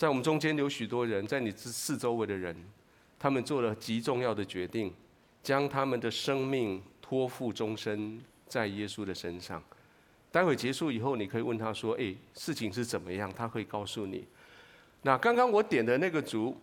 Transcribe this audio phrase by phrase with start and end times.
[0.00, 2.56] 在我们中间有许多人，在你四四周围的人，
[3.18, 4.90] 他们做了极重要的决定，
[5.42, 8.18] 将他们的生命托付终身
[8.48, 9.62] 在耶稣的身上。
[10.32, 14.26] 待会结束以后，你可以问他说：“诶，事情是怎么样？”他会告诉你。
[15.02, 16.56] 那刚刚我点的那个烛，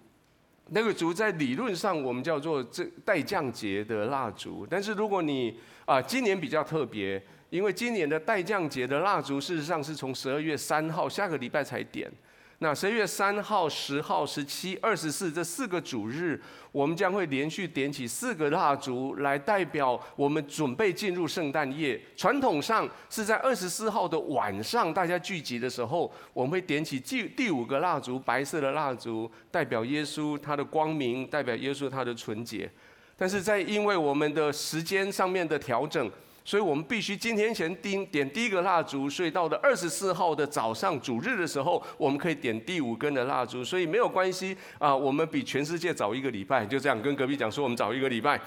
[0.70, 12.12] 那个烛在理论上我们叫做这待降节的蜡烛，但是如果你啊，今年比较特别，因为今年的待降节的蜡烛事实上是从十二月三号下个礼拜才点。
[12.60, 16.42] 那十一月三号、十号、十七、二十四这四个主日，
[16.72, 22.02] 我们将会连续点起四个蜡烛，来代表我们准备进入圣诞夜。
[22.16, 32.68] 传统上是在二十四号的晚上，大家聚集的时候，我们会点起第第五个蜡烛，白色的蜡烛，代表耶稣他的光明，代表耶稣他的纯洁。
[33.16, 36.12] 但是在因为我们的时间上面的调整。
[36.48, 43.66] 所以我们必须今天前点点第一个蜡烛，所以到了二十四号的早上主日的时候，我们可以点第五根的蜡烛。
[43.66, 48.40] 所以没有关系啊，我们比全世界早一个礼拜，就这样跟隔壁讲说我们早一个礼拜。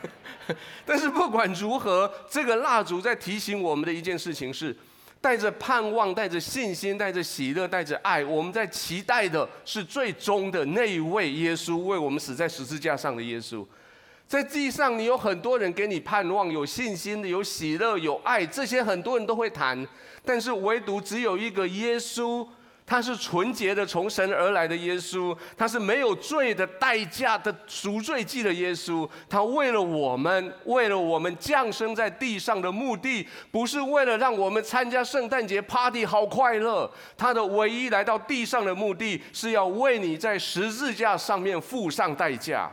[0.86, 4.74] 但是不管如何，这个蜡烛在提醒我们的一件事情是，
[5.20, 13.62] 带着盼望、带着信心、带着喜乐、带着爱，我们在期待的是最终的那一位耶稣，为我们死在十字架上的耶稣。
[14.30, 19.84] 在地上，你有很多人给你盼望，有信心的，有喜乐，有爱，这些很多人都会谈。
[20.24, 22.46] 但是唯独只有一个耶稣，
[22.86, 29.08] 他是纯洁的，从神而来的耶稣，他是没有罪的代价的赎罪祭的耶稣。
[29.28, 36.88] 他为了我们，为了我们降生在地上的目的，不是为了让我们参加圣诞节 party 好快乐。
[37.18, 42.70] 他的唯一来到地上的目的是要为你在十字架上面付上代价。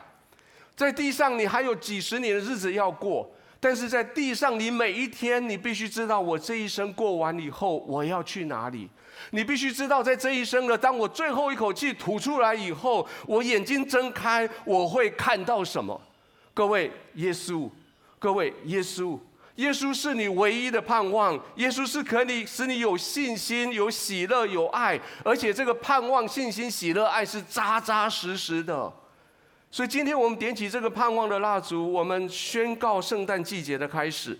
[0.77, 3.27] 在地上，你还有几十年的日子要过，
[3.59, 8.87] 但是在地上，你每一天，你必须知道，我这一生过完以后，我要去哪里？
[9.31, 15.99] 你必须知道，在这一生的，当我最后一口气吐出来以后，我眼睛睁开，我会看到什么？
[16.53, 17.67] 各位，耶稣，
[18.19, 19.17] 各位，耶稣，
[19.55, 28.93] 耶稣是你唯一的盼望，耶稣是可以使你有信心、有喜乐、有爱，而且这个盼望、信心、喜乐、爱是扎扎实实的。
[29.69, 34.37] 所以今天我们点起这个盼望的蜡烛，我们宣告圣诞季节的开始。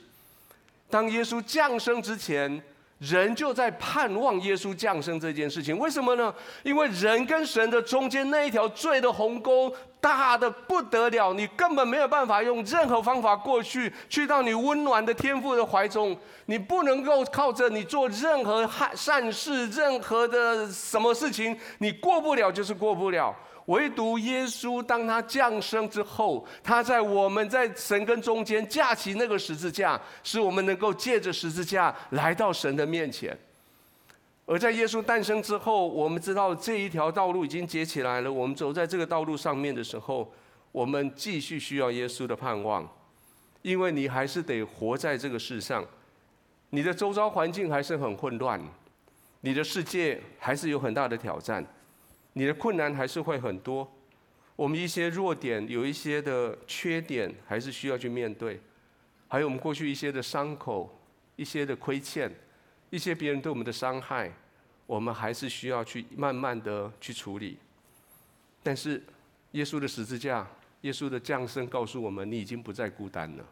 [0.90, 2.62] 当耶稣降生之前，
[3.00, 5.78] 人就在盼望耶稣降生这件事情。
[5.78, 6.34] 为什么呢？
[6.64, 16.18] 因为人跟神的中间那一条罪的鸿沟大的不得了，你根本没有办法用任何方法过去，去到你温暖的天父的怀中。
[16.46, 23.36] 你不能够靠着你做任何善善事，任何的什么事情，你过不了就是过不了。
[23.66, 33.38] 唯独耶稣，当他降生之后，他在我们在神跟中间架起那个十字架，使我们能够借着十字架来到神的面前。
[34.48, 38.32] 而在耶稣诞生之后，我们知道这一条道路已经结起来了。
[38.32, 40.34] 我们走在这个道路上面的时候，
[40.72, 42.90] 我们继续需要耶稣的盼望，
[43.62, 45.86] 因为你还是得活在这个世上，
[46.70, 48.58] 你的周遭环境还是很混乱，
[49.42, 51.66] 你的世界还是有很大的挑战。
[52.32, 53.86] 你的困难还是会很多，
[54.56, 58.62] 我们一些弱点，有一些的缺点，还是需要去面对，
[59.28, 60.98] 还有我们过去一些的伤口，
[61.36, 62.32] 一些的亏欠，
[62.90, 64.32] 一些别人对我们的伤害，
[64.86, 67.58] 我们还是需要去慢慢的去处理。
[68.64, 69.04] 但是，
[69.52, 70.48] 耶稣的十字架，
[70.82, 73.46] 耶稣的降生，告诉我们，你已经不再孤单了，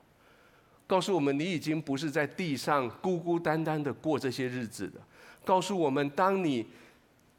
[0.87, 5.01] 告诉我们，你已经不是在地上孤孤单单的过这些日子了，
[5.43, 6.65] 告诉我们，当你。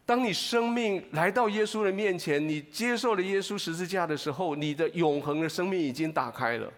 [0.08, 6.72] 当你生命来到耶稣的面前，你接受了耶稣十字架的时候，你的永恒的生命已经打开了。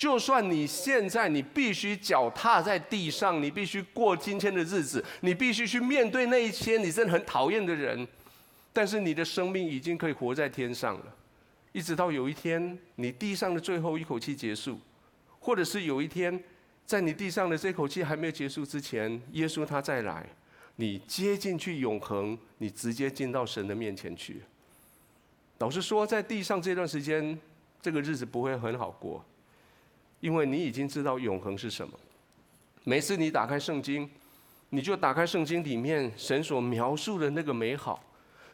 [0.00, 8.08] 就算你现在你必须脚踏在地上，你必须过今天的日子，你必须去面对那一些你真的很讨厌的人，
[8.72, 11.14] 但是你的生命已经可以活在天上了。
[11.72, 14.80] 一直到有一天你地上的最后一口气结束，
[15.38, 16.42] 或者是有一天
[16.86, 20.26] 在你地上的这口气还没有结束之前，耶稣他再来。
[20.76, 24.40] 你接进去永恒，你直接进到神的面前去。
[25.58, 27.38] 老实说，在地上这段时间，
[27.82, 29.22] 这个日子不会很好过，
[30.20, 31.92] 因为你已经知道永恒是什么。
[32.84, 34.08] 每次你打开圣经，
[34.70, 38.02] 你就打开圣经里面神所描述的那个美好，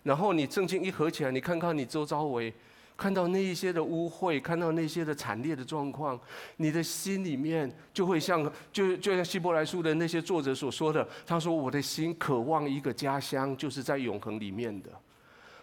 [0.03, 2.53] 然后你圣经一合起来，你看看你周遭围。
[2.99, 6.19] 看到那一些的污秽，看到那些的惨烈的状况，
[6.57, 14.89] 你的心里面就会像，就就像希伯来书的那些作者所说的，他说：“我的心渴望一个家乡，就是在永恒里面的。”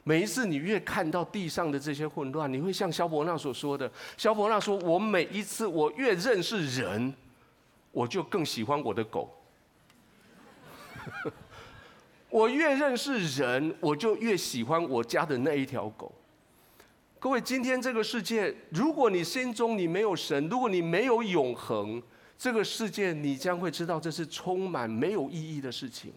[0.03, 7.13] 每一次你越看到地上的这些混乱，你会像萧伯纳所说的，萧伯纳说：“我每一次我越认识人，
[7.91, 9.33] 我就更喜欢我的狗。
[12.29, 16.11] ”我越认识人，我就越喜欢我家的那一条狗。
[17.19, 22.03] 各位，今天这个世界，如果你心中你没有神，如果你没有永恒，
[22.37, 26.11] 这个世界你将会知道这是充满没有意义的事情。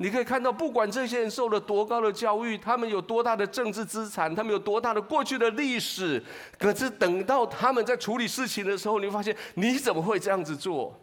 [0.00, 6.22] 你可以看到，不管这些人受了多高的教育，他们有多大的政治资产，他们有多大的过去的历史，
[6.56, 10.96] 可是等到他们在处理事情的时候，你会发现你怎么会这样子做？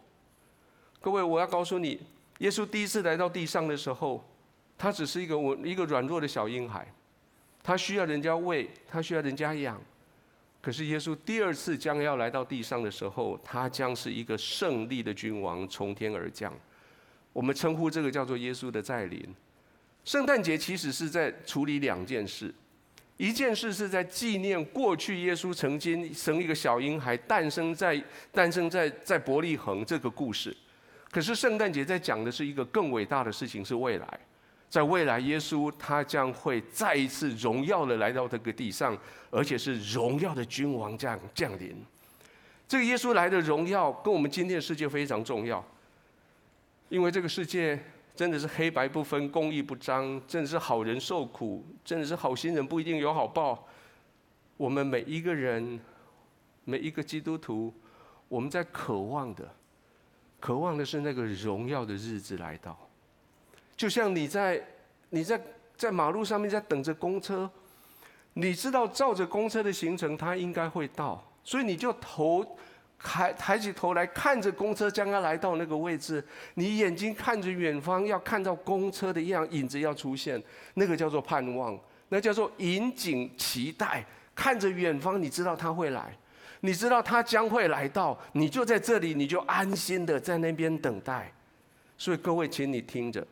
[1.00, 2.00] 各位，我要告诉你，
[2.38, 4.24] 耶稣第一次来到地上的时候，
[4.78, 6.90] 他只是一个我一个软弱的小婴孩，
[7.62, 9.78] 他需要人家喂，他需要人家养。
[10.62, 16.50] 可是耶稣第二次将要来到地上的时候，他将是一个胜利的君王从天而降。
[17.36, 19.22] 我们称呼这个叫做耶稣的再临。
[20.06, 22.54] 圣诞节其实是在处理两件事，
[23.18, 28.02] 一件事是在纪念过去耶稣曾经生一个小婴孩诞生在
[28.32, 30.56] 诞生在在伯利恒这个故事。
[31.10, 34.20] 可是圣诞节在讲的是一个更伟大的事情，是未来，
[34.70, 38.96] 在未来耶稣他将会再一次荣耀的来到这个地上，
[39.28, 41.76] 而且是荣耀的君王降降临。
[42.66, 45.62] 这个耶稣来的荣耀跟我们今天的世界非常重要。
[46.88, 47.78] 因为这个世界
[48.14, 53.66] 真的是黑白不分、公义不彰，真的是好人受苦，真的是好心人不一定有好报。
[54.56, 55.80] 我们每一个人，
[56.64, 57.74] 每一个基督徒，
[58.28, 59.52] 我们在渴望的，
[60.38, 62.78] 渴望的是那个荣耀的日子来到。
[63.76, 64.64] 就像你在
[65.10, 65.40] 你在
[65.76, 67.50] 在马路上面在等着公车，
[68.34, 72.56] 你知道照着公车的行程，它应该会到，所以你就投。
[72.98, 80.42] 抬抬起头来看着公车将要来到那个位置，你眼睛看着远方，要看到公车的样影子要出现，
[80.74, 81.78] 那个叫做盼望，
[82.08, 84.04] 那叫做引颈期待。
[84.34, 86.14] 看着远方，你知道他会来，
[86.60, 91.32] 你知道他将会来到，你就在这里，你就安心的在那边等待。
[91.96, 93.26] 所以各位，请你听着，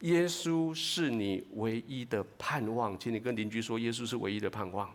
[0.00, 4.90] 耶稣是你唯一的盼望，请你跟邻居说，耶稣是唯一的盼望。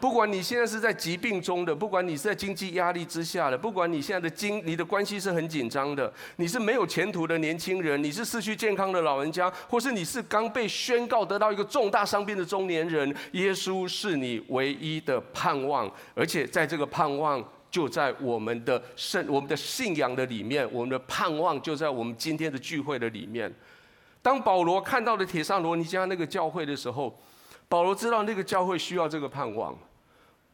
[0.00, 23.52] 不管你现在是在疾病中的，不管你是在经济压力之下的，不管你现在的经你的关系是很紧张的，你是没有前途的年轻人，你是失去健康的老人家，或是你是刚被宣告得到一个重大伤病的中年人，耶稣是你唯一的盼望，而且在这个盼望就在我们的圣我们的信仰的里面，我们的盼望就在我们今天的聚会的里面。
[24.22, 27.18] 当保罗看到了铁上罗尼迦那个教会的时候，
[27.68, 29.76] 保罗知道那个教会需要这个盼望。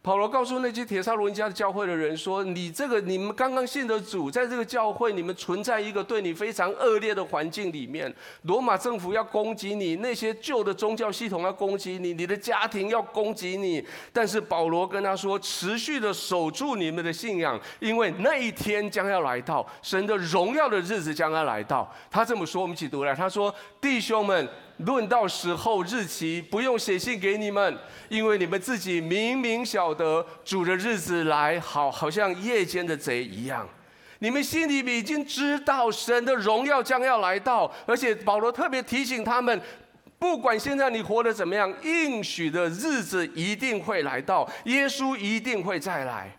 [0.05, 8.15] 保罗告诉那些铁砂罗尼家的教会的人说：“你这个，你们刚刚信的主，在这个教会，你们存在一个对你非常恶劣的环境里面。
[8.43, 13.83] 罗马政府要攻击你，那些旧的宗教系统要攻击你，你的家庭要攻击你。
[14.13, 21.91] 但是保罗跟他说，持续的守住你们的信仰，因为那一天将要来到，神的荣耀的日子将要来到。
[22.11, 23.15] 他这么说，我们一起读来。
[23.15, 24.47] 他说：弟兄们。”
[24.79, 27.79] 论到时候日期，不用写信给你们，
[28.09, 33.69] 因为你们自己明明晓得主的日子来，好好像夜间的贼一样。
[34.19, 39.61] 你们心里已经知道神的荣耀将要来到，而且保罗特别提醒他们，
[40.19, 46.37] 不管现在你活得怎么样，应许的日子一定会来到，耶稣一定会再来。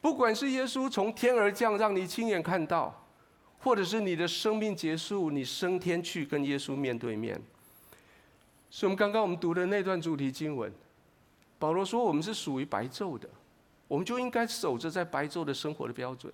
[0.00, 3.05] 不管是耶稣从天而降，让你亲眼看到。
[3.58, 7.40] 或者是你的生命结束，你升天去跟耶稣面对面。
[8.70, 10.72] 所以，我们刚刚我们读的那段主题经文，
[11.58, 13.28] 保罗说我们是属于白昼的，
[13.88, 16.32] 我们就应该守着在白昼的生活的标准。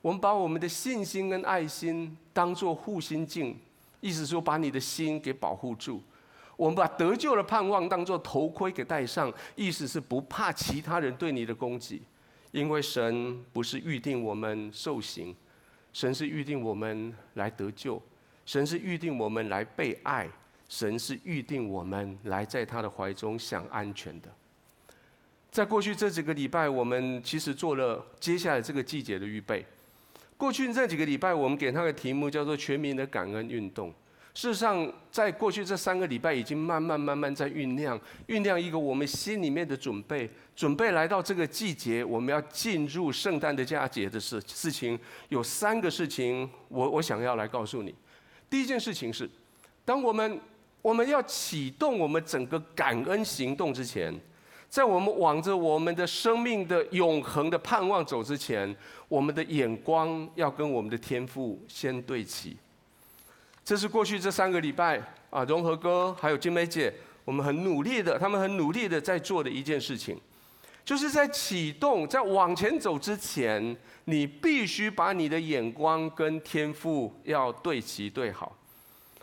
[0.00, 3.56] 我们把我们的信心跟爱心当做护心镜，
[4.00, 6.02] 意思说把你的心给保护住。
[6.56, 12.02] 我们把得救的盼望当做头盔给戴上，意思是不怕其他人对你的攻击，
[12.50, 15.34] 因为神不是预定我们受刑。
[15.92, 18.00] 神是预定我们来得救，
[18.46, 20.28] 神是预定我们来被爱，
[20.68, 24.28] 神是预定我们来在他的怀中享安全的。
[25.50, 29.64] 在过去这几个礼拜，我们其实做了接下来这个季节的预备。
[30.38, 33.92] 过去这几个礼拜，我们给他的题目叫做“全民的感恩运动”。
[34.34, 44.98] 事实上，在过去这三个礼拜，已经慢慢慢慢在酝酿，酝酿一个我们心里面的准备，准备来到这个季节，我们要进入圣诞的佳节的事事情，
[45.28, 47.94] 有三个事情，我我想要来告诉你。
[48.48, 49.28] 第一件事情是，
[49.84, 50.40] 当我们
[50.80, 54.18] 我们要启动我们整个感恩行动之前，
[54.70, 58.74] 在我们往着我们的生命的永恒的盼望走之前，
[59.08, 62.56] 我们的眼光要跟我们的天赋先对齐。
[63.64, 65.00] 这是过去这三个礼拜
[65.30, 66.92] 啊，融合哥还有金梅姐，
[67.24, 70.20] 我们很努力的，他们很努力的在做的一件事情，
[70.84, 73.76] 就是在启动，在往前走之前，
[74.06, 78.56] 你必须把你的眼光跟天赋要对齐对好。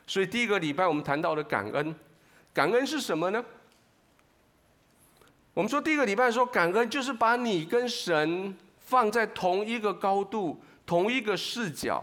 [0.08, 1.93] 所以第一个礼拜我们谈到了感恩，
[2.53, 3.43] 感恩是什么呢？
[5.53, 12.01] 我们说第一个礼拜说感恩就是把你跟神放在同一个高度、同一个视角。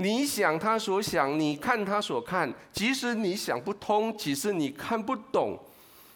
[0.00, 5.58] 你想他所想，你看他所看，即使你想不通，即使你看不懂，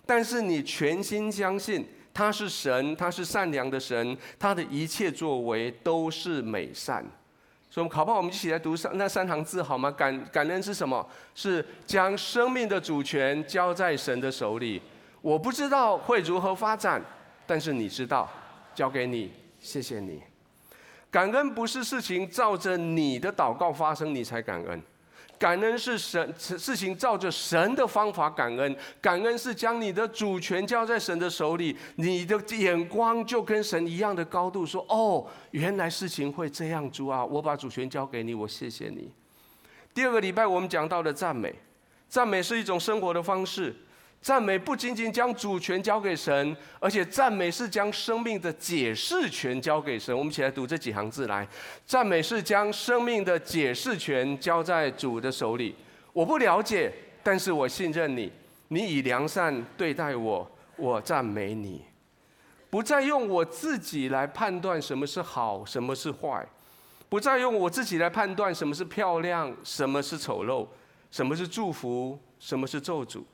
[0.07, 1.85] 但是你全心相信
[2.15, 7.05] 他是神，他是善良的神，他的一切作为都是美善。
[7.69, 8.19] 所以，我们好不好？
[8.19, 9.91] 我们一起来读上那三行字好吗？
[9.91, 11.05] 感感恩是什么？
[11.35, 14.81] 是将生命的主权交在神的手里。
[15.21, 17.03] 我不知道会如何发展，
[17.47, 18.31] 但是你知道，
[18.77, 20.23] 交给你，谢谢你。
[21.13, 24.83] 感恩不是事情照着你的祷告发生，你才感恩。
[25.39, 28.75] 感恩是神事情照着神的方法感恩。
[28.99, 37.23] 感恩是将你的主权交在神的手里，你的眼光就跟神一样的高度，说：“哦，原来事情会这样做啊！
[37.23, 39.13] 我把主权交给你，我谢谢你。”
[39.93, 41.55] 第二个礼拜我们讲到了赞美，
[42.09, 43.77] 赞美是一种生活的方式。
[44.23, 50.17] 赞美不仅仅将主权交给神，而且赞美是将生命的解释权交给神。
[50.17, 51.47] 我们一起来读这几行字来：
[51.85, 55.75] 赞美是将生命的解释权交在主的手里。
[56.13, 56.93] 我不了解，
[57.25, 58.31] 但是我信任你。
[58.69, 61.85] 你以良善对待我，我赞美你。
[62.71, 66.43] 不再用我自己来判断什么是好，什么是坏；
[67.09, 70.67] 不再用我自己来判断什么是漂亮，什么是丑陋，
[71.11, 73.25] 什么是祝福，什么是咒诅。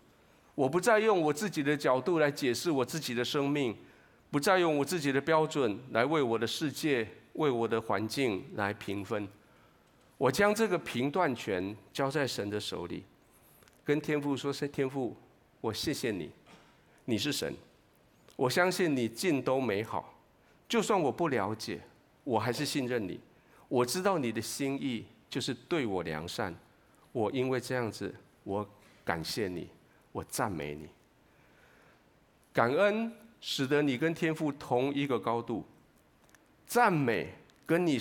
[0.58, 3.76] 我不再用我自己的角度来解释我自己的生命，
[4.28, 9.28] 不再用我自己的标准来为我的世界、为我的环境来评分。
[10.16, 13.04] 我将这个评断权交在神的手里，
[13.84, 15.16] 跟天父说：“天父，
[15.60, 16.28] 我谢谢你，
[17.04, 17.54] 你是神，
[18.34, 20.12] 我相信你尽都美好。
[20.68, 21.80] 就算我不了解，
[22.24, 23.20] 我还是信任你。
[23.68, 26.52] 我知道你的心意就是对我良善。
[27.12, 28.12] 我因为这样子，
[28.42, 28.68] 我
[29.04, 29.68] 感谢你。”
[30.12, 30.88] 我赞美你，
[32.52, 35.64] 感恩使得你跟天父同一个高度，
[36.66, 37.32] 赞美
[37.66, 38.00] 跟你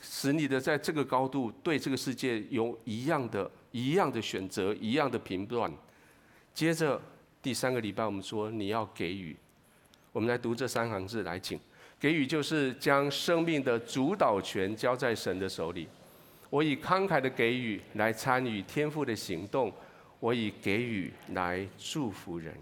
[0.00, 5.70] 使你的在这个高度对这个世界有一样的、一样的选择、一样的评断。
[6.54, 7.00] 接着
[7.42, 9.36] 第三个礼拜，我们说你要给予，
[10.12, 11.58] 我们来读这三行字来，请
[12.00, 15.88] 给予就是将生命的主导权交在神的手里。
[16.48, 19.72] 我以慷慨的给予来参与天父的行动。
[20.20, 22.52] 我以给予来祝福人，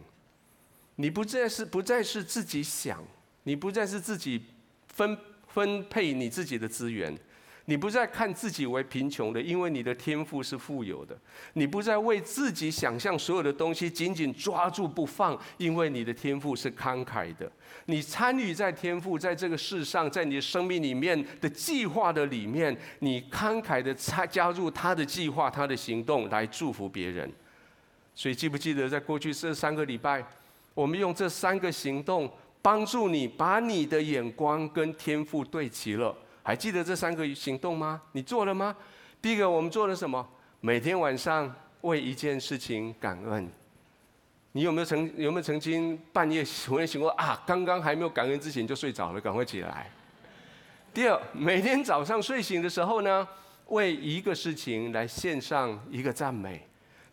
[0.96, 3.02] 你不再是不再是自己想，
[3.44, 4.42] 你不再是自己
[4.88, 7.18] 分分配你自己的资源，
[7.64, 11.14] 你不再看自己为贫穷的，因为你的天赋是富有的；
[11.54, 17.50] 你不再为自己想象所有的东西紧紧抓住不放，因为你的天赋是慷慨的。
[17.86, 27.32] 你参与在天赋在这个世上，在你的生命里面的计划的里面，你慷慨的参加入他的计划、他的行动来祝福别人。
[28.16, 30.24] 所以记不记得，在过去这三个礼拜，
[30.72, 32.28] 我们用这三个行动
[32.62, 36.16] 帮助你把你的眼光跟天赋对齐了？
[36.42, 38.00] 还记得这三个行动吗？
[38.12, 38.74] 你做了吗？
[39.20, 40.26] 第一个，我们做了什么？
[40.60, 43.46] 每天晚上为一件事情感恩。
[44.52, 47.38] 你有没有曾有没有曾经半夜突然醒过啊？
[47.46, 49.90] 刚刚还没有感恩之前就睡着了，赶快起来。
[50.94, 53.28] 第二，每天早上睡醒的时候呢，
[53.66, 56.66] 为一个事情来献上一个赞美。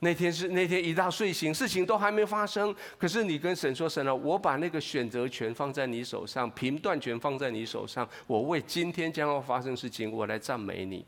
[0.03, 11.05] 那天是那天一大睡醒，事情都还没发生，可是你跟神说：“神啊，我把那个选择权放在你手上，评断权放在你手上，我为今天将要发生事情，我来赞美你。”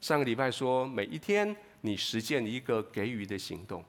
[0.00, 3.84] 上个礼拜说，每一天你实践一个给予的行动，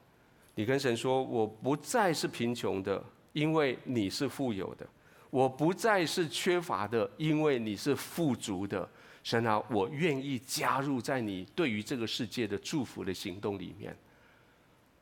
[0.56, 3.02] 你跟神说：“我不再是贫穷的，
[3.32, 4.84] 因为你是富有的；
[5.30, 8.86] 我不再是缺乏的，因为你是富足的。”
[9.22, 13.96] 神啊，我愿意加入在你对于这个世界的祝福的行动里面。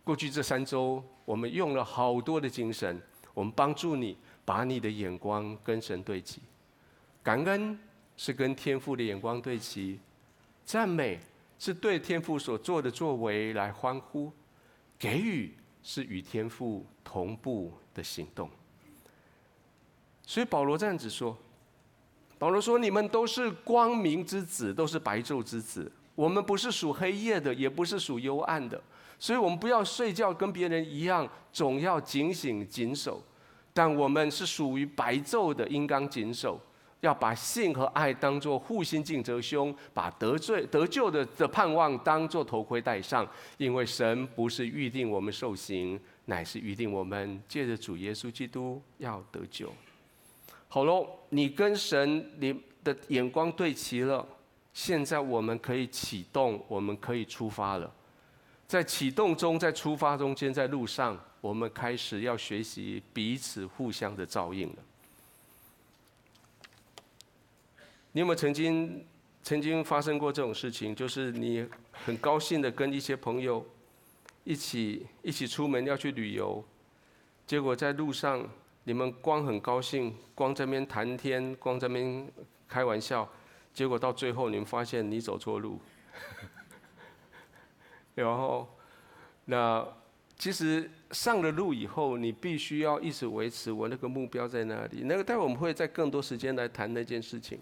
[0.09, 2.99] 过去这三周，我们用了好多的精神，
[3.35, 6.41] 我们帮助你把你的眼光跟神对齐。
[7.23, 7.79] 感恩
[8.17, 10.01] 是跟天父的眼光对齐，
[10.65, 11.21] 赞美
[11.59, 14.33] 是对天父所做的作为来欢呼，
[14.99, 18.49] 给予是与天父同步的行动。
[20.25, 21.37] 所以保罗这样子说
[22.41, 25.93] ：“保罗说，你们都是光明之子，都是白昼之子。
[26.15, 28.83] 我们不是属黑夜的，也不是属幽暗的。”
[29.19, 33.23] 所以，我们不要睡觉，跟别人一样，总要警醒谨守。
[33.73, 36.61] 但我们是属于白昼的，应当谨守，
[37.01, 43.29] 要把性和爱当作护心镜遮胸，把得罪得救的的盼望当作头盔戴上。
[43.57, 49.73] 因为神不是预定我们受刑，乃是预定我们借着主耶稣基督要得救。
[50.69, 52.53] 好喽，你跟神你
[52.85, 54.27] 的眼光对齐了，
[54.73, 57.93] 现在我们可以启动，我们可以出发了。
[58.69, 64.77] 在启动中，在出发中间，在路上，我们开始要学习彼此互相的照应了。
[68.13, 69.07] 你有没有曾经
[69.43, 70.95] 曾经发生过这种事情？
[70.95, 73.65] 就是你很高兴的跟一些朋友
[74.45, 76.63] 一起一起出门要去旅游，
[77.47, 78.47] 结果在路上
[78.85, 82.31] 你们光很高兴，光在那边谈天，光在那边
[82.69, 83.27] 开玩笑，
[83.73, 85.81] 结果到最后你们发现你走错路。
[88.23, 88.69] 然后，
[89.45, 89.87] 那
[90.37, 95.03] 其实上了路以后，你必须要一直维持我那个目标在那里。
[95.05, 97.59] 那个待会我们会在更多时间来谈那件事情。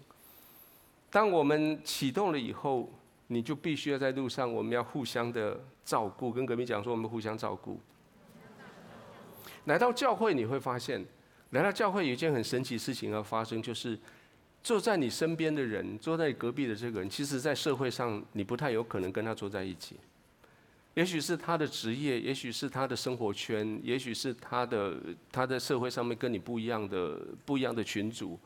[1.09, 2.91] 当我们启动了以后，
[3.27, 6.31] 你就必须要在路上，我们要互相的照顾。
[6.31, 7.79] 跟隔壁讲说，我们互相照顾。
[9.65, 11.03] 来到教会，你会发现，
[11.51, 13.97] 来到教会有一件很神奇事情要发生，就是
[14.61, 19.97] 坐在你身边的人，坐在你隔壁的这个人，其实在社会上你不太有可能跟他坐在一起。
[20.97, 24.97] 也许是他的职业，也许是他的生活圈，也许是他的
[25.31, 28.39] 他在社会上面跟你不一样的不一样的群组。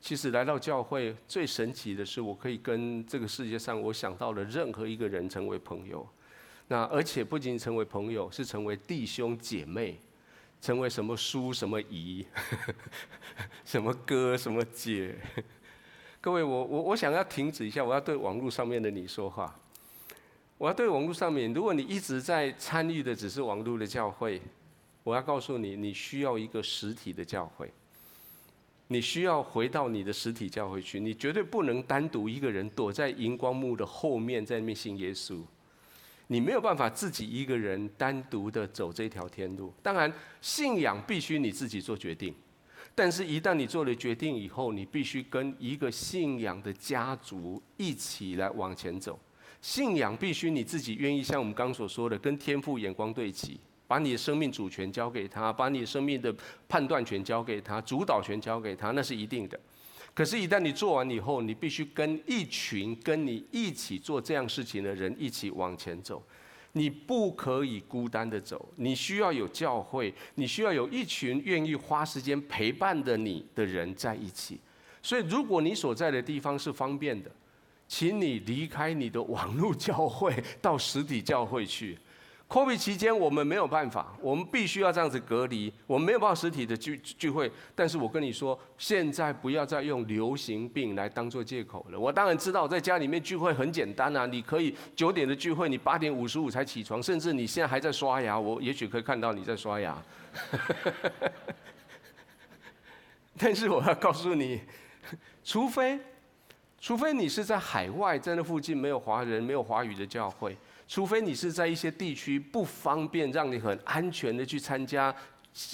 [0.00, 6.08] 其实来到教会最神奇的是，我可以跟这个世界上我想到的任何一个人成为朋友。
[6.68, 9.98] 那而且不仅成为朋友，是成为弟兄姐妹，
[10.60, 12.24] 成为什么叔什么姨，
[13.66, 15.16] 什么哥什么姐。
[16.22, 19.58] 各位，我我我想要停止一下，我要对网络上面的你说话。
[20.62, 24.40] 我要对网络上面，如果你一直在参与的只是网络的教会，
[25.02, 27.68] 我要告诉你，你需要一个实体的教会。
[28.86, 35.42] 你需要回到你的实体教会去，你绝对不能单独一个人躲在荧光幕的后面在那边信耶稣。
[36.28, 39.74] 你没有办法自己一个人单独的走这条天路。
[39.82, 42.32] 当然，信仰必须你自己做决定，
[42.94, 49.18] 但是一旦你做了决定以后，你必须跟一个信仰的家族一起来往前走。
[49.62, 56.34] 信仰必须你自己愿意，像我们刚所说的，跟天父眼光对齐，把你的生命主权交给他，把你的生命的
[56.68, 59.58] 判断权交给他，主导权交给他，那是一定的。
[60.12, 66.20] 可是，一旦你做完以后，你必须跟一群跟你一起做这样事情的人一起往前走，
[66.72, 74.58] 你不可以孤单的走，你需要有教会，你需要有一群愿意花时间陪伴的你的人在一起。
[75.00, 77.30] 所以，如果你所在的地方是方便的，
[77.92, 81.98] 请你离开你的网络教会，到实体教会去。
[82.48, 87.52] COVID 期间我们没有办法，我们必须要这样子隔离，我们没有办法实体的聚聚会。
[87.74, 92.00] 但是我跟你说，现在不要再用流行病来当做借口了。
[92.00, 100.02] 我当然知道在家里面聚会很简单啊，你可以九点的聚会，你八点五十五才起床，甚至你现在还在刷牙，我也许可以看到你在刷牙。
[103.36, 104.62] 但是我要告诉你，
[105.44, 106.00] 除非。
[106.82, 110.50] 除非你是在海外，在那附近没有华人、没有华语的教会；
[110.88, 115.14] 除非你是在一些地区不方便，让你很安全的去参加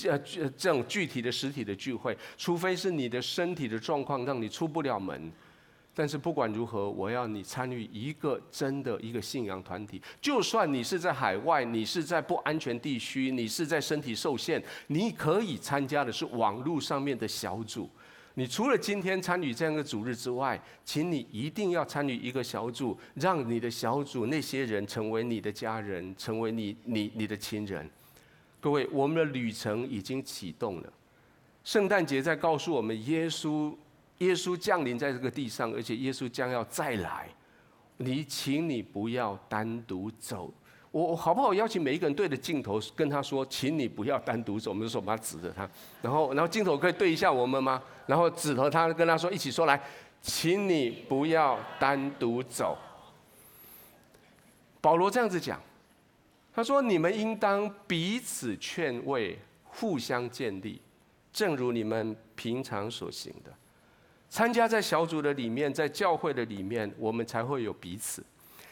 [0.06, 5.32] 呃这种具体的实体的聚会；除非是你的身体的状况让你出不了门。
[5.94, 10.02] 但是不管如何，我要你参与一个真的一个信仰团体。
[10.20, 17.88] 就算你是在海外，你是在不安全地区，你是在身体受限，你可以参加的是网络上面的小组。
[18.38, 27.90] 你除了今天参与这样的主日之外，请你一定要参与一个小组，让你的小组那些人成为你的家人，成为你你你的亲人。
[28.60, 30.92] 各位，我们的旅程已经启动了。
[31.64, 33.74] 圣诞节在告诉我们，耶稣
[34.18, 37.28] 耶稣降临在这个地上，而且耶稣将要再来。
[37.96, 40.54] 你，请你不要单独走。
[40.90, 44.70] 我好不好邀请每一个人对着镜头跟他说，请你不要单独走。
[44.70, 45.68] 我们手把他指着他，
[46.00, 47.82] 然后然后镜头可以对一下我们吗？
[48.06, 49.80] 然后指着他跟他说，一起说来，
[50.22, 52.76] 请你不要单独走。
[54.80, 55.60] 保罗这样子讲，
[56.54, 60.80] 他说，你们应当彼此劝慰，互相建立，
[61.32, 63.52] 正如你们平常所行的。
[64.30, 68.24] 参加在小组的里面，在教会的里面，我们才会有彼此。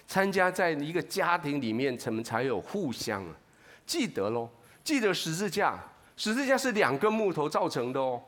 [0.06, 3.34] 参加在一个家庭里面，怎么才有互相啊！
[3.84, 4.48] 记得喽，
[4.84, 5.78] 记得十字架，
[6.16, 8.20] 十字架是两根木头造成的哦。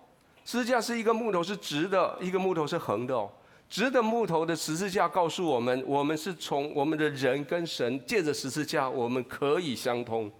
[0.45, 3.31] 十字架是一个木头是直的，一个木头是横的哦。
[3.69, 10.31] 直的木头的十字架告诉我们，我们是从我们的人跟神借着十字架，我们可以相通。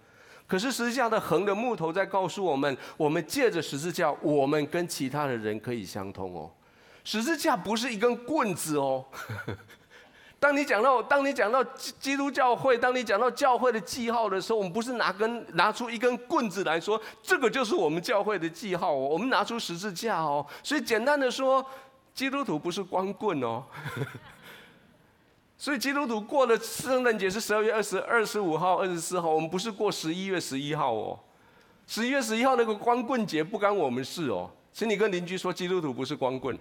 [0.47, 6.49] 可是十字架的横的木头在告诉我们，我们借着十字架，我们跟其他的人可以相通哦。
[7.03, 9.05] 十字架不是一根棍子哦。
[10.39, 18.97] 当你讲到，当你讲到基基督教会，当你讲到教会的记号的时候，我们不是拿根拿出一根棍子来说，这个就是我们教会的记号哦。
[18.97, 20.45] 我们拿出十字架哦。
[20.63, 21.65] 所以简单的说，
[22.13, 23.61] 基督徒不是光棍哦。
[25.57, 31.19] 所以基督徒过了圣诞节是十二月二十二十五号、二十四号，我们不是过十一月十一号哦。
[31.85, 36.57] 十一月十一号那个光棍节不干我们事哦，请你跟邻居说，基督徒不是光棍。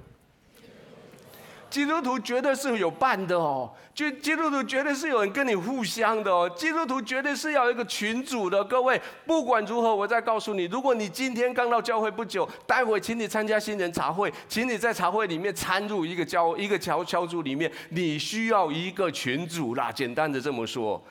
[1.71, 8.65] 基督徒绝对是有伴的哦，就基督徒绝对是有人跟你互相的哦，基督徒绝对是要一个群主的。
[8.65, 19.93] 各位，不管如何，我再告诉你，如果你今天刚到教会不久，待会请你参加新人茶会，请你在茶会里面参入一个教一个小小组里面，你需要一个群主啦。
[19.93, 21.03] 简单的这么说，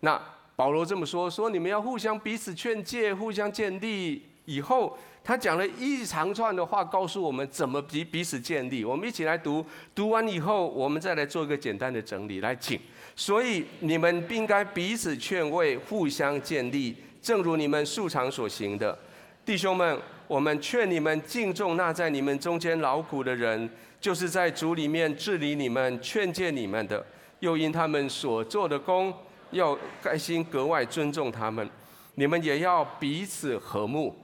[0.00, 0.20] 那
[0.54, 4.96] 保罗这么说，说你们要互相彼此劝诫，互相建立以后。
[5.28, 8.82] 他讲了一长串的话，告诉我们怎么彼彼此建立。
[8.82, 9.62] 我们一起来读，
[9.94, 12.40] 读完以后，我们再来做一个简单的整理。
[12.40, 12.80] 来，请。
[13.14, 18.98] 所以你们应该彼此劝慰，互相建立，正如你们素常所行的。
[19.44, 23.68] 弟兄们，我们劝你们敬重那在你们中间劳苦的人，
[24.00, 27.04] 就是在主里面治理你们、劝诫你们的。
[27.40, 29.12] 又因他们所做的工，
[29.50, 31.68] 要甘心格外尊重他们。
[32.14, 34.16] 你们也要彼此和睦。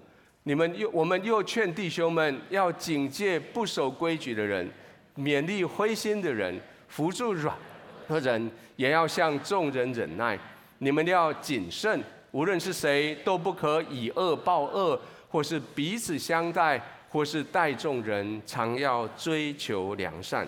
[0.47, 4.71] 你们又，我们又劝弟兄们要警戒不守规矩的人，
[5.17, 6.55] 勉励灰心的人，
[6.87, 7.57] 扶助软
[8.07, 10.39] 的人，也要向众人忍耐。
[10.79, 11.99] 你们要谨慎，
[12.31, 16.79] 无论是谁，都不可以恶报恶，或是彼此相待，
[17.09, 20.47] 或是待众人，常要追求良善。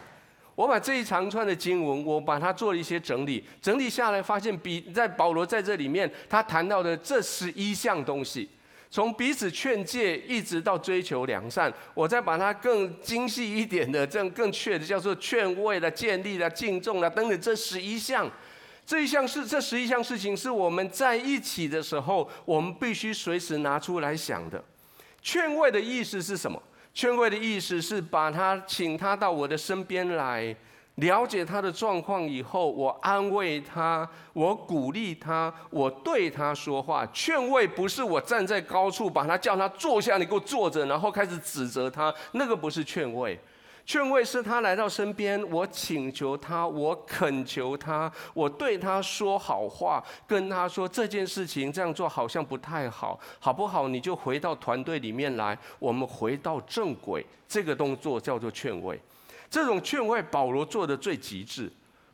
[0.54, 8.46] 我把这一长串的经文，我把它做了一些整理，整理下来发现，比在保罗在这里面他谈到的这十一项东西。
[8.88, 18.30] 从彼此劝诫一直到追求良善，我再把它更精细一点的，这样更确的叫做劝慰了、建立了、敬重了等等这十一项，
[18.86, 24.62] 这一项是这十一项事情是我们在一起的时候，我们必须随时拿出来想的。
[25.20, 26.62] 劝慰的意思是什么？
[26.94, 30.56] 劝慰的意思是把他请他到我的身边来。
[30.96, 37.06] 了解他的状况以后，我安慰他，我鼓励他，我对他说话。
[37.12, 43.38] 劝慰不是我站在高处把他叫他坐下，你给我坐着，然后开始指责他，那个不是劝慰。
[43.84, 53.86] 劝慰是他来到身边，我请求他，我恳求他，我对他说好话，跟他说这件事情这样做好像不太好，好不好？
[53.86, 57.24] 你就回到团队里面来，我们回到正轨。
[57.46, 59.00] 这个动作叫做劝慰。
[59.50, 61.70] 这种劝慰，保罗做的最极致。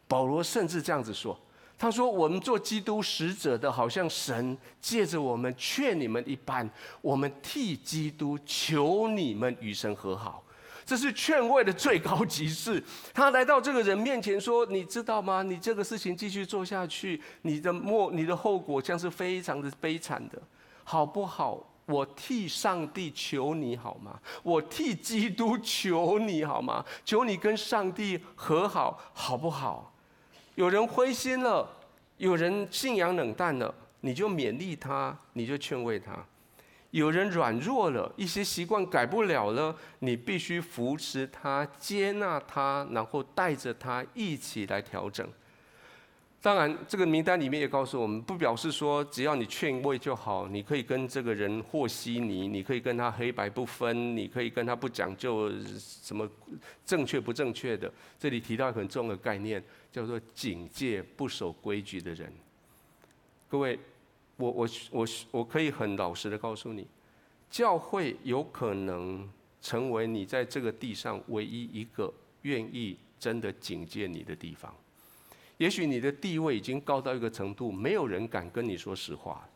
[0.06, 1.38] 保罗甚至这样子说
[1.78, 6.68] ：“他说，我们做基督使者的，好像神借着我们劝你们一般，
[7.00, 10.44] 我们替基督求你们与神和好。
[10.84, 12.82] 这是劝慰的最高极致。
[13.14, 15.42] 他来到这个人面前说：‘你知道吗？
[15.42, 20.42] 你这个事情继续做下去，你的末，你的后果将是非常的悲惨的，
[20.84, 24.18] 好不好？’”我替上帝求你好吗？
[24.42, 26.84] 我替基督求你好吗？
[27.04, 29.92] 求你跟上帝和好，好不好？
[30.54, 31.68] 有人灰心了，
[32.18, 36.12] 有人信仰冷淡了，你就勉励他，你就劝慰他；
[36.90, 45.26] 有人软弱了，一些习惯改不了了，你必须扶持他，接纳他，然后带着他一起来调整。
[46.42, 56.28] 当然，这个名单里面也告诉我们，不表示说只要你劝慰就好，你可以跟这个人和稀泥，你可以跟他黑白不分，你可以跟他不讲究什么
[56.84, 57.88] 正确不正确的。
[58.18, 62.32] 这里提到很重要的概念，叫做警戒不守规矩的人。
[63.48, 63.78] 各位，
[64.36, 66.88] 我我我我可以很老实的告诉你，
[67.50, 74.74] 教会有可能成为你在这个地上唯一一个愿意真的警戒你的地方。
[75.62, 79.48] 也许你的地位已经高到一个程度，没有人敢跟你说实话。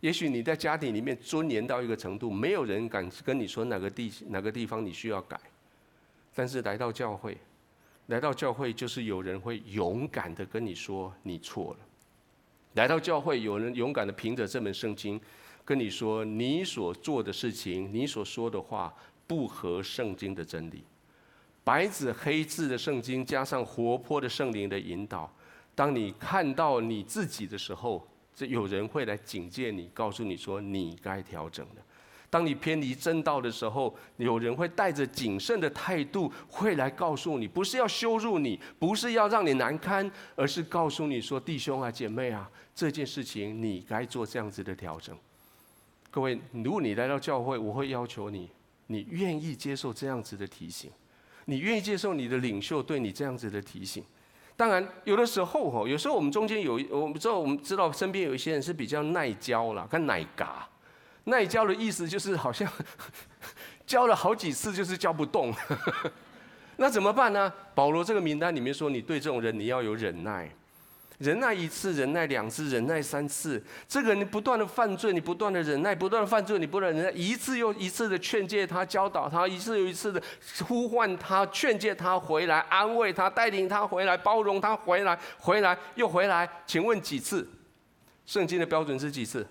[0.00, 5.40] 也许你在家庭里面尊严到一个程度，没有人敢跟你说哪个地哪个地方你需要改。
[6.34, 7.38] 但是来到教会，
[8.08, 11.78] 来到教会就是有人会勇敢的跟你说你错了。
[12.74, 15.18] 来到教会，有人勇敢的凭着这本圣经
[15.64, 18.94] 跟你说你所做的事情，你所说的话
[19.26, 20.84] 不合圣经的真理。
[21.62, 25.32] 白纸黑字的圣经，加上活泼的圣灵的引导，
[25.74, 31.82] 当你看到你自己的时候，这有人会来警戒你，告诉你说你该调整了。
[32.30, 45.16] 当你偏离正道的时候，有人会带着谨慎的态度，会来告诉你，不是要羞辱你，不是要让你难堪，而是告诉你说，弟兄啊、姐妹啊，这件事情你该做这样子的调整。
[46.08, 48.48] 各位，如果你来到教会，我会要求你，
[48.86, 50.88] 你愿意接受这样子的提醒。
[51.50, 54.04] 你愿意接受你的领袖对你这样子的提醒？
[54.56, 60.68] 当然，有的时候吼，有时候我们中间有，我们知道我们知道身边有一些人是比较耐教啦，跟奶嘎。
[61.24, 62.70] 耐教的意思就是好像
[63.84, 65.52] 教了好几次就是教不动。
[66.76, 67.52] 那怎么办呢？
[67.74, 70.48] 保罗这个名单里面说，你对这种人你要有忍耐。
[71.20, 73.62] 忍耐一次，忍耐两次，忍耐三次。
[73.86, 80.22] 这个你不断的犯罪，你不断的忍耐，不断的犯罪，你不断忍耐，一次又一次的劝诫他，教导他，一次又一次的
[80.66, 86.48] 呼唤他，劝诫他回来，安慰他，带领他回来，包容他回来，回来又回来。
[86.66, 87.46] 请问几次？
[88.24, 89.46] 圣经的标准是几次？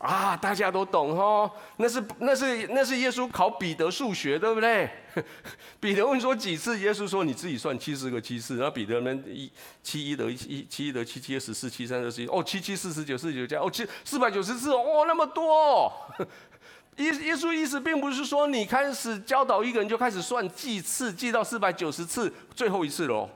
[0.00, 4.88] 啊，大家都懂哦，那是那是那是耶稣考彼得数学，对不对？
[5.78, 15.92] 彼得问说几次，耶稣说你自己算七十个七次，然后彼得呢一七一得一，七一得七七十四，七三得十一，哦，七七四十九四十九加哦七四百九十四哦，那么多。
[16.96, 23.28] 耶耶稣意思并不是说你开始教导一个人就开始算计次，计到四百九十次最后一次喽。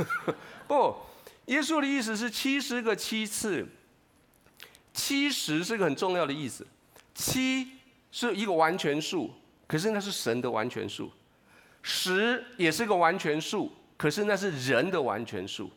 [0.66, 0.96] 不，
[1.46, 3.68] 耶稣的意思是七十个七次。
[4.92, 6.66] 七十是个很重要的意思，
[7.14, 7.68] 七
[8.10, 9.30] 是一个完全数，
[9.66, 11.06] 可是那是神的完全数；
[11.82, 15.70] 十也是个完全数，可是那是人的完全数。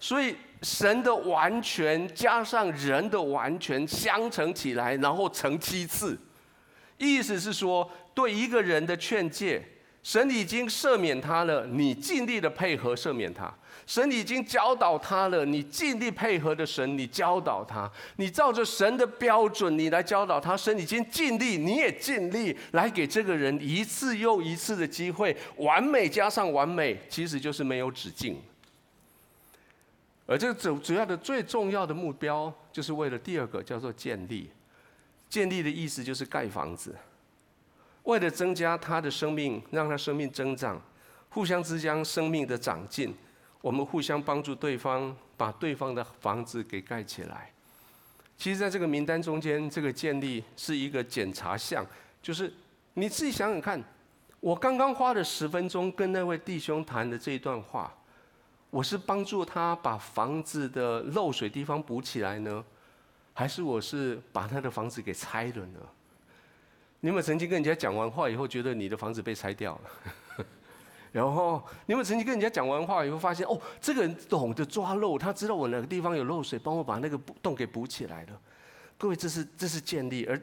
[0.00, 6.16] 所以神的完全加上人的完全相乘起来，然后乘七次，
[6.98, 9.62] 意思是说，对一个人的劝诫，
[10.08, 13.52] 神已经赦免他了，你尽力的配合赦免他。
[13.86, 20.56] 神已经教导他了，你尽力配合的神，你教导他，你照着神的标准，你来教导他。
[20.56, 28.40] 神已经尽力，你也尽力来给这个人一次又一次的机会，完美加上完美，其实就是没有止境。
[30.24, 34.50] 而这个主主要的最重要的目标，就是为了第二个叫做建立。
[35.28, 36.94] 建立的意思就是盖房子，
[38.08, 40.80] 为了增加他的生命，让他生命增长，
[41.28, 43.14] 互相之间生命的长进。
[43.60, 47.52] 我们互相帮助对方，把对方的房子给盖起来。
[48.38, 51.84] 其实，在这个名单中间，这个建立是一个检查项，
[52.22, 52.50] 就是
[52.94, 53.78] 你自己想想看，
[54.40, 57.94] 我刚刚花了十分钟跟那位弟兄谈的这一段话，
[58.70, 62.64] 我是帮助他把房子的漏水地方补起来呢，
[63.34, 65.80] 还是我是把他的房子给拆了呢？
[67.00, 70.44] 你有没有曾经跟人家讲完话以后，觉得你的房子被拆掉了？
[71.12, 78.40] 然后你有没有曾经跟人家讲完话以后，发现哦，这个人懂得抓漏，他知道我哪个地方有漏水，帮我把那个洞给补起来了。
[78.98, 80.40] 各位，这是这是建立，而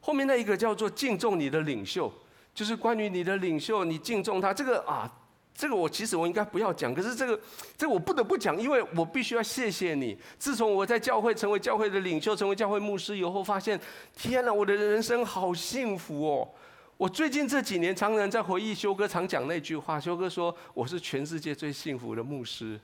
[0.00, 2.12] 后面那一个叫做敬重你的领袖，
[2.52, 4.52] 就是关于你的领袖，你敬重他。
[4.52, 5.10] 这个啊，
[5.54, 7.38] 这个我其实我应该不要讲，可是这个
[7.76, 10.18] 这我不得不讲，因为我必须要谢谢你。
[10.38, 13.78] 自从我在教会成为教会的领袖，成为教会牧师以后，发现
[14.16, 16.48] 天哪，我的人生好幸福哦。
[16.96, 22.78] 我最近这几年常常在回忆修哥常讲那句话，修哥说：“我是全世界最幸福的牧师，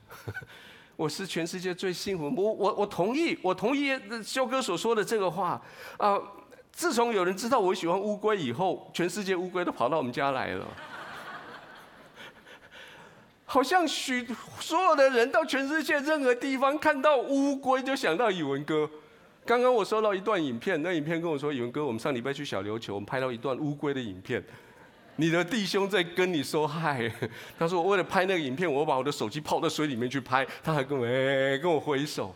[0.97, 5.61] 我是全世界最幸福。”我我我同意，我同意修哥所说的这个话
[5.97, 6.19] 啊、
[6.71, 10.67] 自从有人知道我喜欢乌龟以后，全世界乌龟都跑到我们家来了，
[13.51, 14.23] 好像许
[14.59, 18.87] 所有的人到全世界任何地方看到乌龟就想到宇文哥。
[19.43, 24.43] 刚刚我收到一段影片，那影片跟我说：“宇文哥，我们上礼拜去小琉球，我们拍到一段乌龟的影片。
[25.15, 27.11] 你的弟兄在跟你说嗨。”
[27.57, 32.35] 他说：“我为了拍那个影片，我把我的手机泡到水里面去拍。”他还跟我哎跟我挥手。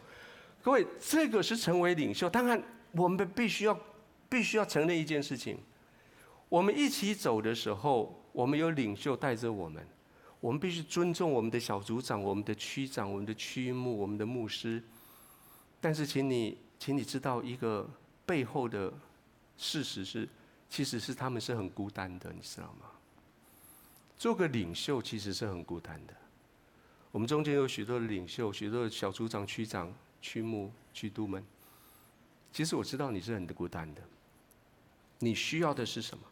[0.63, 2.28] 各位，这个是成为领袖。
[2.28, 2.60] 当然，
[2.93, 3.80] 我们必须要
[4.28, 5.60] 必须要承认一件事情：
[6.49, 9.86] 我们一起走的时候，我们有领袖带着我们，
[10.43, 14.84] 我们必须尊重我们的小组长、我们的区长、我们的区牧、我们的牧师。
[15.79, 16.58] 但是，请你。
[16.77, 17.89] 请你知道一个
[18.25, 18.93] 背后的
[19.58, 20.27] 事实是，
[20.69, 22.88] 其实是他们是很孤单的，你知道吗？
[24.17, 26.13] 做个领袖其实是很孤单的。
[27.10, 31.41] 我们中间有许多的领袖，许多的小组长、区长、区牧、区督们。
[32.51, 34.01] 其实我知道你是很孤单的。
[35.19, 36.25] 你需要的是什么？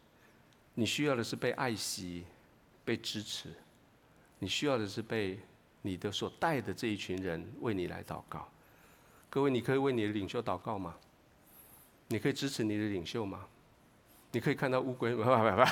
[0.74, 2.26] 你需要的是被爱惜、
[2.84, 3.54] 被支持。
[4.44, 5.38] 你需要的是被
[5.84, 8.50] 你的所带的这一群人为你来祷告。
[9.30, 10.96] 各位，你可以为你的领袖祷告吗？
[12.08, 13.46] 你可以支持你的领袖吗？
[14.32, 15.66] 你可以看到乌龟吗？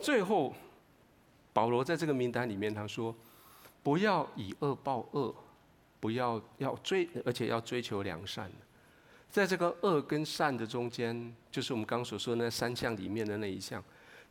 [0.00, 0.54] 最后，
[1.52, 3.12] 保罗在这个名单里面他说
[3.82, 5.34] ：“不要以恶报恶，
[5.98, 8.48] 不要要追，而且要追求良善。
[9.28, 13.82] 在这个恶跟善的中间，就是我们刚刚所说的那三项里面的那一项。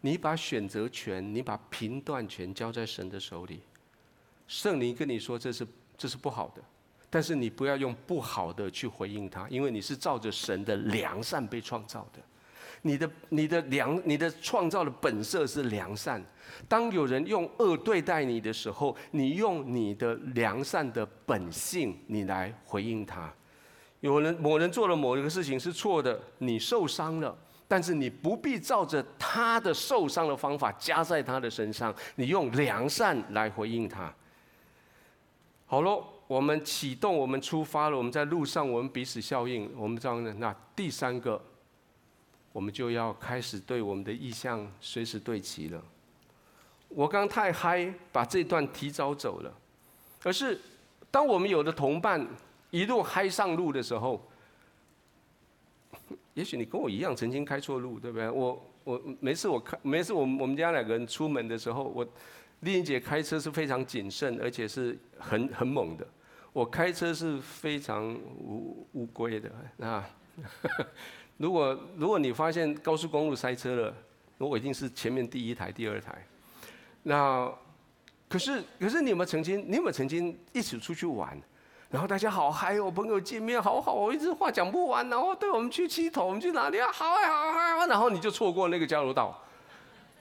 [0.02, 3.62] 你把选择权，你把评断权交在神的手里。”
[4.48, 6.62] 圣灵跟你说这是这是不好的，
[7.10, 12.20] 但是你不要用不好的去回应他，因为你是照着神的良善被创造的，
[12.82, 16.22] 你的你的良你的创造的本色是良善。
[16.68, 23.34] 当有人用恶对待你的时候，你用你的良善的本性，你来回应他。
[24.02, 27.38] 有人某人做了某一个事情是错的，你受伤了。
[27.72, 34.14] 但是你不必照着他的受伤的方法加在他的身上，你用良善来回应他。
[35.66, 40.34] 好了，我们启动，我们出发了，我们在路上，我们彼此效应，我们这样的。
[40.34, 41.42] 那第三个，
[42.52, 45.82] 我们就要开始对我们的意向随时对齐了。
[46.90, 49.54] 我刚太嗨，把这段提早走了，
[50.22, 50.60] 可是
[51.10, 52.28] 当我们有的同伴
[52.70, 54.28] 一路嗨上路的时候。
[56.34, 58.30] 也许你跟我一样，曾经开错路，对不对？
[58.30, 62.08] 我我每次我开，每次我们我们家两个人出门的时候，我
[62.62, 66.08] 丽英姐开车是非常谨慎，而且是很很猛的。
[66.54, 70.10] 我开车是非常无乌龟的啊。
[71.38, 73.96] 如果如果你发现高速公路塞车了，
[74.38, 76.26] 我一定是前面第一台、第二台。
[77.04, 77.52] 那
[78.30, 79.60] 可是可是你有没有曾经？
[79.68, 81.40] 你有没有曾经一起出去玩？
[81.92, 85.08] 然后大家好嗨哦，朋友见面好好，我一直话讲不完。
[85.10, 86.90] 然后对，我们去七头，我们去哪里啊？
[86.90, 87.86] 好啊，好嗨！
[87.88, 89.38] 然后你就错过那个交流道，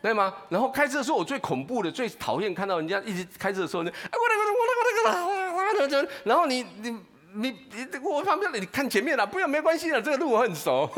[0.03, 0.35] 对吗？
[0.49, 6.91] 然后开车的时候，我最恐怖的、最讨厌看到人家一直开车的时候呢，哎，我那个，我那个，我那个，我那个，然后你你
[7.35, 10.91] 你你我旁边，你看前面了，不要没关系的，这个路我很熟。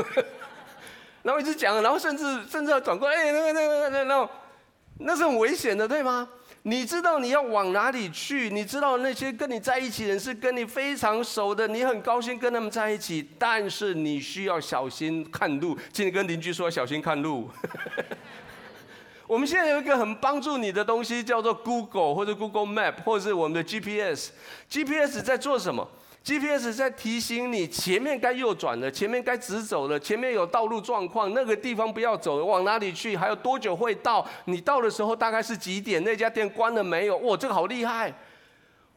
[1.22, 4.28] 然后一直讲，然后甚至甚至要转过来，哎，那个那个那个，那
[5.00, 6.26] 那是很危险的，对吗？
[6.64, 8.48] 你知道你要往哪里去？
[8.50, 15.76] 你知道那些跟你在一起的人是跟你非常熟的，你很高兴跟他们在一起，但是你需要小心看路。
[15.92, 17.50] 请你跟邻居说小心看路。
[19.26, 24.30] 我们现在有一个很帮助你的东西，叫做 Google 或者 Google Map，或者是我们的 GPS。
[24.68, 25.88] GPS 在做什么
[26.24, 33.16] ？GPS 在提醒你前面该右转了，前面该直走了，前面有道路状况，那个地方不要走，往哪里去？
[33.16, 34.24] 还有多久会到？
[34.44, 36.02] 你到的时候大概是几点？
[36.04, 37.16] 那家店关了没有？
[37.18, 38.12] 哇，这个好厉害！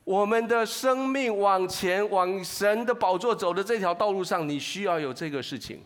[0.04, 5.82] 我们的生命往前往神的宝座走的这条道路上，你需要有这个事情，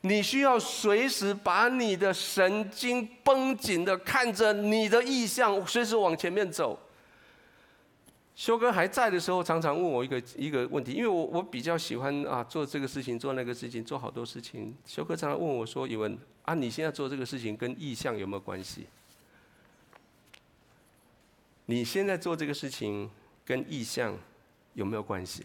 [0.00, 6.76] 你需要随时把你的神经绷紧的看着你的意向，随时往前面走。
[8.34, 14.74] 修哥还在的时候，常常问我一个一个问题，因为我我比较喜欢啊做这个事情，做那个事情，做好多事情。
[14.86, 18.86] 修哥常常问我说：“宇文啊，你现在做这个事情跟意向有没有关系？
[21.66, 23.10] 你现在做这个事情
[23.44, 24.16] 跟意向
[24.72, 25.44] 有没有关系？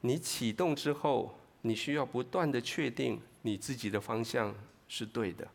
[0.00, 4.52] 你启动之后，你需要不断的确定你自己的方向
[4.88, 5.46] 是对的。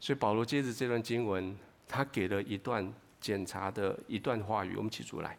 [0.00, 2.92] 所以保罗接着这段经文，他给了一段。
[3.20, 5.36] 检查的一段话语，我们起出来，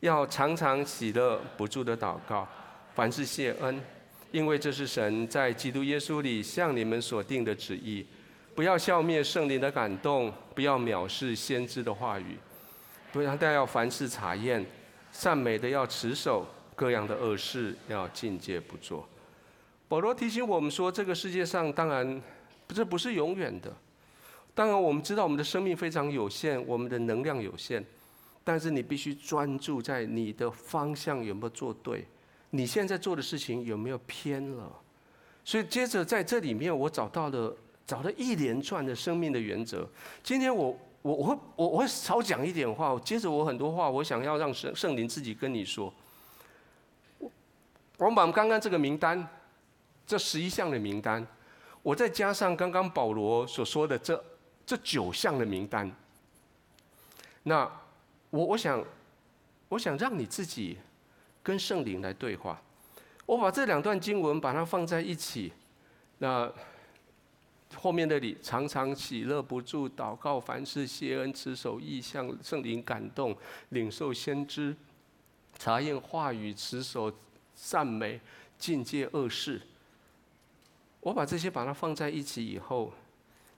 [0.00, 2.48] 要常常喜乐，不住的祷告，
[2.94, 3.80] 凡事谢恩，
[4.32, 8.06] 因为这是神在基督耶稣里向你们所定的旨意。
[8.54, 12.36] 不要消灭圣灵的感动，不要藐视先知的话语，
[13.12, 14.66] 不要但要凡事查验，
[15.12, 19.08] 善美的要持守，各样的恶事要禁戒不做。
[19.86, 22.20] 保罗提醒我们说，这个世界上当然
[22.68, 23.72] 这不是永远的。
[24.58, 27.80] 当然，我们知道我们的生命非常有限，我们的能量有限，
[28.42, 32.04] 但是你必须专注在你的方向有没有做对，
[32.50, 34.68] 你现在做的事情有没有偏了。
[35.44, 39.88] 所以，接着在这里面，我找到了找了一连串的生命的原则。
[40.24, 45.94] 今天我我我会我我会少讲一点话，接着我很多话，我想要让圣圣灵自己跟你说。
[47.96, 49.24] 我们把刚刚这个名单，
[50.04, 51.24] 这十一项的名单，
[51.80, 54.20] 我再加上刚刚保罗所说的这。
[54.68, 55.90] 这九项的名单，
[57.44, 57.64] 那
[58.28, 58.84] 我我想，
[59.70, 60.76] 我想让你自己
[61.42, 62.60] 跟圣灵来对话。
[63.24, 65.54] 我把这两段经文把它放在一起，
[66.18, 66.52] 那
[67.76, 73.34] 后面那里常常喜乐不住祷告，凡事谢恩，持守意向，圣灵感动，
[73.70, 74.76] 领受先知，
[75.58, 77.10] 查验话语，持守
[77.54, 78.20] 赞美，
[78.58, 79.62] 禁戒恶事。
[81.00, 82.92] 我把这些把它放在一起以后。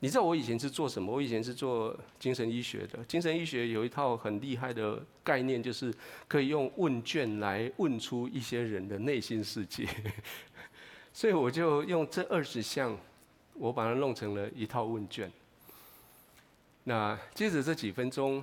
[0.02, 1.12] 你知道我以前是做什么？
[1.12, 3.04] 我以前是做精神医学的。
[3.04, 5.94] 精神医学有一套很厉害的概念，就是
[6.26, 9.86] 可以用问卷来问出一些人的内心世界。
[11.12, 12.96] 所以我就用这二十项，
[13.52, 15.30] 我把它弄成了一套问卷。
[16.84, 18.42] 那接着这几分钟，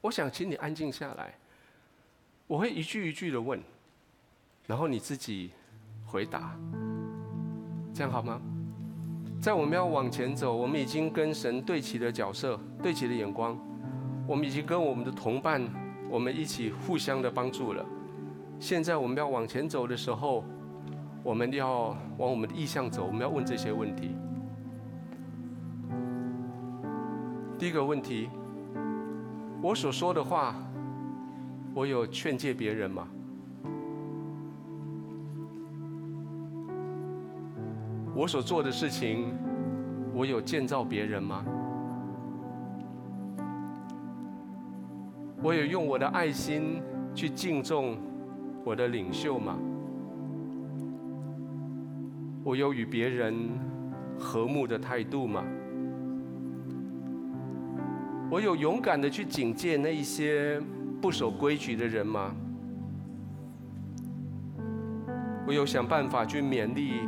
[0.00, 1.38] 我想请你安静下来，
[2.48, 3.62] 我会一句一句的问，
[4.66, 5.52] 然后你自己
[6.04, 6.58] 回答，
[7.94, 8.42] 这样好吗？
[9.46, 13.56] 在我们要往前走，我们已经跟神对齐的角色、对齐的眼光，
[14.26, 15.62] 我们已经跟我们的同伴，
[16.10, 17.86] 我们一起互相的帮助了。
[18.58, 20.42] 现在我们要往前走的时候，
[21.22, 24.16] 我们要往我们的意向走，我们要问这些问题。
[27.56, 28.28] 第一个问题，
[29.62, 30.56] 我所说的话，
[31.72, 33.06] 我有劝诫别人吗？
[38.16, 39.26] 我所做的事情，
[40.14, 41.44] 我有建造别人吗？
[45.42, 46.80] 我有用我的爱心
[47.14, 47.98] 去敬重
[48.64, 49.58] 我的领袖吗？
[52.42, 53.50] 我有与别人
[54.18, 55.44] 和睦的态度吗？
[58.30, 60.58] 我有勇敢的去警戒那一些
[61.02, 62.34] 不守规矩的人吗？
[65.46, 67.02] 我有想办法去勉励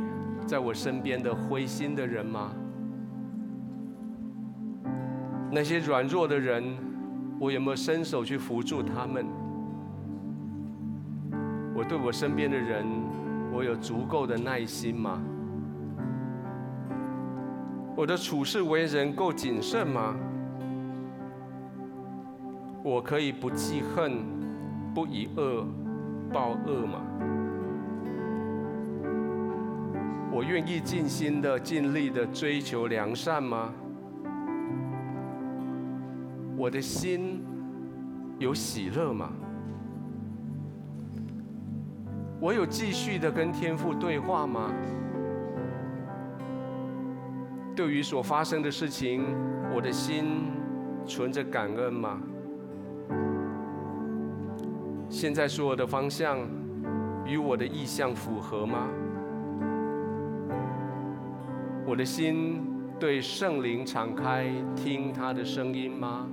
[0.49, 2.49] 在我身边的灰心的人吗？
[5.51, 6.75] 那些软弱的人，
[7.39, 9.27] 我有没有伸手去扶助他们？
[11.75, 12.83] 我对我身边的人，
[13.53, 15.21] 我有足够的耐心吗？
[17.95, 20.15] 我的处事为人够谨慎吗？
[22.83, 24.25] 我可以不记恨，
[24.95, 25.63] 不以恶
[26.33, 27.01] 报恶吗？
[30.31, 33.73] 我愿意尽心的、尽力的追求良善吗？
[36.55, 37.43] 我的心
[38.37, 39.31] 有喜乐吗？
[42.39, 44.71] 我有继续的跟天父对话吗？
[47.75, 49.23] 对于所发生的事情，
[49.73, 50.25] 我的心
[51.05, 52.21] 存着感恩吗？
[55.09, 56.37] 现在所有的方向
[57.25, 58.87] 与我的意向符合吗？
[61.89, 62.61] 我的心
[62.99, 66.27] 对圣灵敞开，听他的声音吗？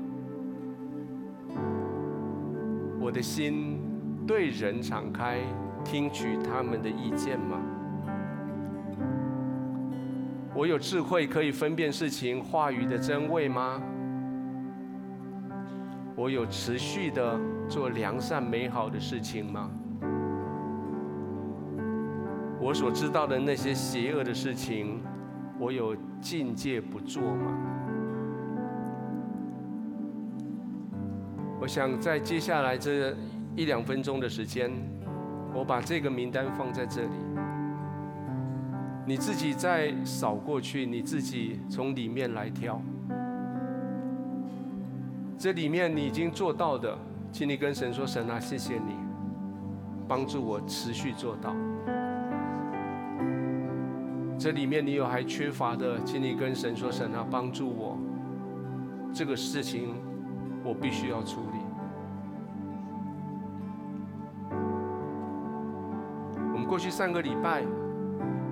[3.00, 3.80] 我的心
[4.26, 5.38] 对人敞开，
[5.82, 7.58] 听取他们的意见吗？
[10.54, 13.80] 我有智慧可以分辨事情话语的真伪吗？
[16.14, 19.70] 我有持续的做良善美好的事情吗？
[22.60, 25.00] 我所知道的那些邪恶的事情，
[25.58, 27.52] 我有境界不做吗？
[31.58, 33.16] 我想在接下来这
[33.56, 34.70] 一两分钟的时间，
[35.54, 37.08] 我把这个名单放在这里，
[39.06, 42.80] 你自己再扫过去，你自己从里面来挑。
[45.38, 46.96] 这里面你已经做到的，
[47.32, 48.94] 请你跟神说：“神啊，谢谢你，
[50.06, 51.54] 帮助我持续做到。”
[54.38, 57.96] 这里面你有还缺乏的，请你跟神说：“神啊，帮助我，
[59.12, 59.94] 这个事情
[60.62, 61.58] 我必须要处理。”
[66.52, 67.64] 我们过去三个礼拜，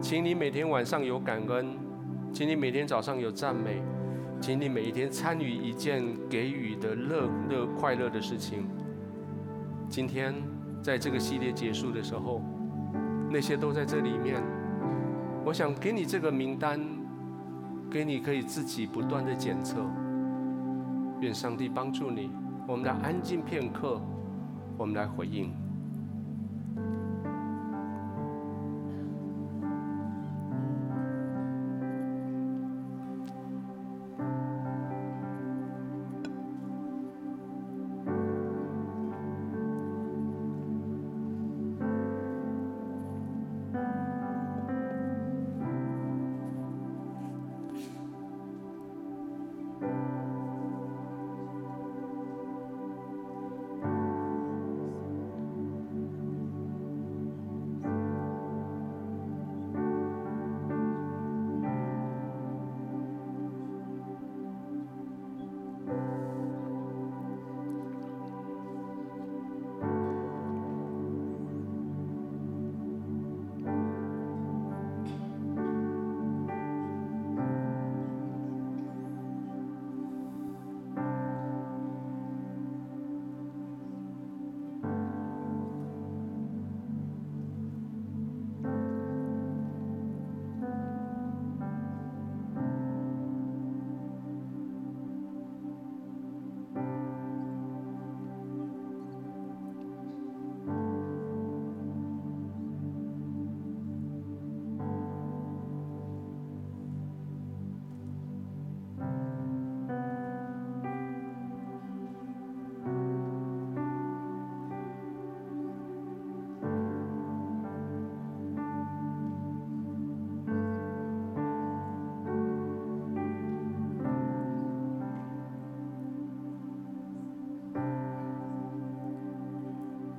[0.00, 1.76] 请你每天晚上有感恩，
[2.32, 3.82] 请你每天早上有赞美。
[4.40, 8.68] 请你每一天参与一件给予的乐乐快乐的事情。
[9.88, 10.34] 今天
[10.82, 12.42] 在这个系列结束的时候，
[13.30, 14.42] 那些都在这里面。
[15.44, 16.80] 我想给你这个名单，
[17.90, 19.76] 给你可以自己不断的检测。
[21.20, 22.30] 愿上帝帮助你。
[22.66, 24.00] 我们来安静片刻，
[24.78, 25.52] 我们来回应。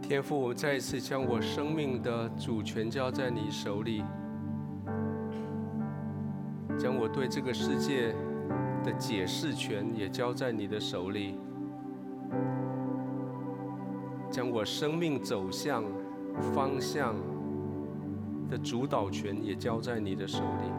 [0.08, 4.04] 天父，我再一次将我生命的主权交在你手里。
[6.78, 8.14] 将我对这个世界
[8.84, 11.40] 的解释权也交在你的手里，
[14.30, 15.84] 将我生命走向
[16.54, 17.16] 方向
[18.48, 20.72] 的主导权也交在你的手里。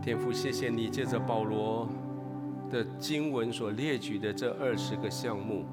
[0.00, 1.86] 天父，谢谢你借着保罗
[2.70, 5.66] 的经文所列举的这二十个项目，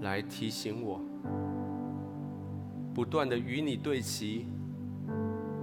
[0.00, 1.00] 来提醒我，
[2.94, 4.46] 不断的与你对齐，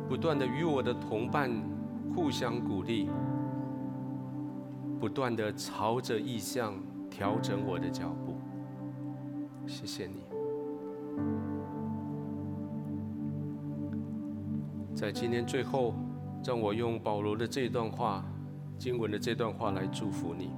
[0.08, 1.52] 不断的与我的同伴
[2.16, 3.10] 互相鼓励，
[5.00, 6.74] 不断的朝着意向
[7.10, 8.36] 调整我的脚步。
[9.66, 10.24] 谢谢你，
[14.96, 15.94] 在今天最后，
[16.46, 18.24] 让我用保罗的这段话。
[18.80, 20.52] 经文的这段话来祝福你，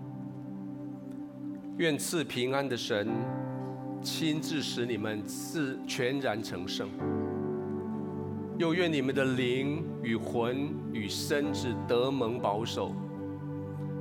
[1.77, 3.07] 愿赐平安的神
[4.01, 6.87] 亲自使你们自全然成圣，
[8.57, 12.93] 又愿你们的灵与魂与身子得蒙保守，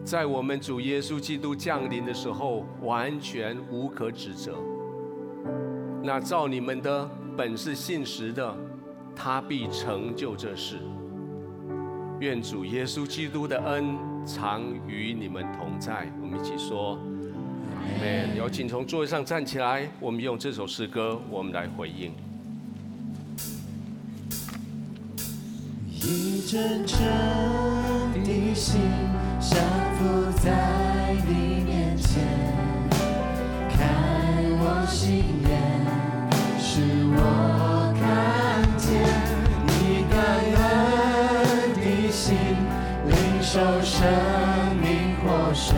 [0.05, 4.57] 在我们主耶稣基督降临的时候完全无可指责。
[6.03, 8.57] 那造你们的本是信实的，
[9.17, 10.79] 他必成就这事。
[12.21, 16.11] 愿主耶稣基督的恩常与你们同在。
[16.23, 16.99] 我们一起说。
[18.37, 22.13] 有请从座位上站起来，我们用这首诗歌，我们来回应。
[25.89, 26.99] 一真诚
[28.25, 28.81] 的心
[29.41, 29.61] 降
[29.97, 32.23] 伏在你面前，
[33.69, 33.77] 开
[34.61, 35.61] 我心眼，
[36.59, 36.81] 使
[37.15, 38.89] 我看见。
[43.51, 44.07] 受生
[44.83, 45.75] 命活水，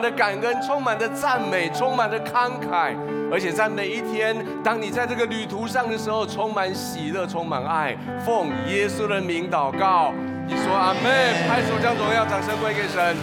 [0.00, 2.94] 的感恩，充满着赞美，充满着慷慨，
[3.30, 7.96] 而且在每一天，当你在这个旅途上的时候，充满喜乐，充满爱。
[8.24, 10.12] 奉耶稣的名祷告，
[10.46, 13.16] 你说阿妹，拍手将荣耀掌声归给神。